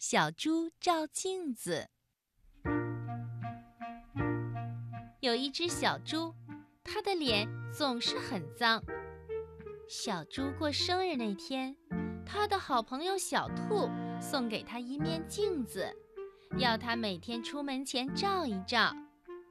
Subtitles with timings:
[0.00, 1.90] 小猪照镜子。
[5.20, 6.34] 有一只小猪，
[6.82, 8.82] 它的脸总是很脏。
[9.86, 11.76] 小猪过生日那天，
[12.24, 15.94] 它的好朋友小兔送给它一面镜子，
[16.56, 18.96] 要它每天出门前照一照。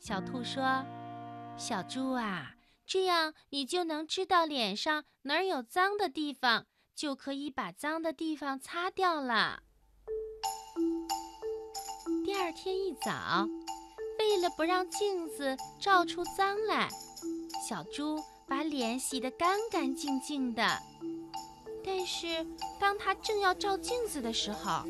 [0.00, 0.84] 小兔说
[1.56, 6.66] ：“小猪啊，这样你就能知道脸上哪儿有脏的地方，
[6.96, 9.62] 就可以把脏的地方擦掉了。”
[12.32, 13.46] 第二天一早，
[14.18, 16.88] 为了不让镜子照出脏来，
[17.68, 18.18] 小猪
[18.48, 20.66] 把脸洗得干干净净的。
[21.84, 22.46] 但是，
[22.80, 24.82] 当他正要照镜子的时候，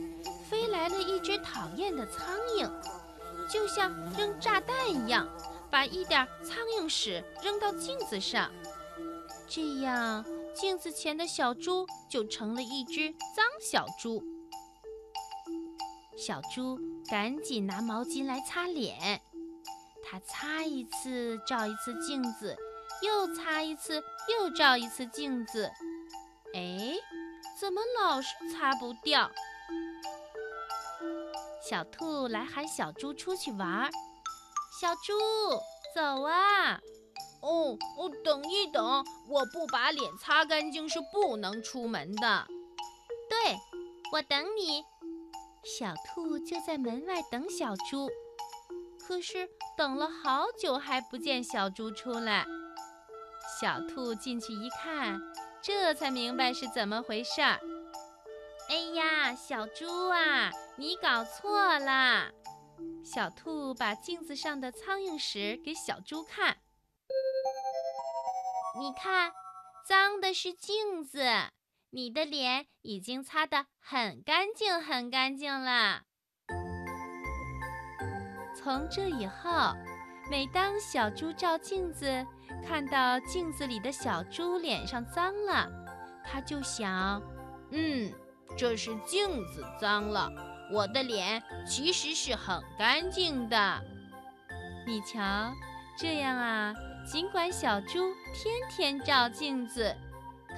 [0.49, 2.71] 飞来了一只讨厌的苍蝇，
[3.51, 5.29] 就像扔炸弹一样，
[5.69, 8.53] 把一点苍蝇屎扔到镜子上。
[9.49, 14.23] 这样，镜子前的小猪就成了一只脏小猪。
[16.17, 19.21] 小猪赶紧拿毛巾来擦脸，
[20.05, 22.57] 它擦一次照一次镜子，
[23.03, 25.71] 又擦一次又照一次镜子。
[26.55, 26.95] 哎，
[27.61, 29.31] 怎么老是擦不掉？
[31.69, 33.91] 小兔来喊小猪出去玩儿。
[34.81, 35.13] 小猪，
[35.95, 36.81] 走啊！
[37.41, 42.47] 哦哦，等一等，我不把脸擦干净是不能出门的。
[43.29, 43.57] 对，
[44.13, 44.85] 我等你。
[45.65, 48.11] 小兔就在门外等小猪，
[49.07, 52.45] 可是等了好久还不见小猪出来。
[53.61, 55.21] 小兔进去一看，
[55.63, 57.61] 这才明白是怎么回事儿。
[58.69, 62.33] 哎呀，小猪啊，你搞错了！
[63.05, 66.59] 小兔把镜子上的苍蝇屎给小猪看，
[68.81, 69.33] 你看，
[69.87, 71.23] 脏的是镜子。
[71.95, 76.05] 你的脸已经擦得很干净、很干净了。
[78.57, 79.75] 从这以后，
[80.31, 82.27] 每当小猪照镜子，
[82.67, 85.69] 看到镜子里的小猪脸上脏了，
[86.25, 87.21] 他就想：
[87.73, 88.11] 嗯，
[88.57, 90.33] 这是镜子脏了，
[90.73, 93.83] 我的脸其实是很干净的。
[94.87, 95.53] 你瞧，
[95.99, 96.73] 这样啊，
[97.07, 99.95] 尽管小猪天天照镜子，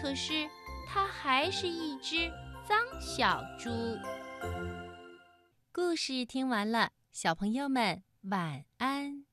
[0.00, 0.48] 可是。
[0.86, 2.30] 它还是一只
[2.66, 3.70] 脏小猪。
[5.72, 9.24] 故事听完了，小朋友们晚安。